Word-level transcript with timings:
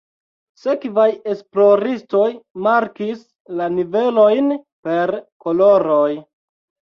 Sekvaj 0.59 1.03
esploristoj 1.33 2.29
markis 2.67 3.21
la 3.61 3.69
nivelojn 3.75 4.49
per 4.89 5.15
koloroj. 5.47 6.09